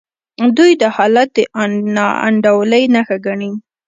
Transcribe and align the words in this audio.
دوی 0.57 0.71
دا 0.81 0.89
حالت 0.97 1.29
د 1.35 1.37
ناانډولۍ 1.95 2.83
نښه 2.95 3.17
ګڼي. 3.25 3.51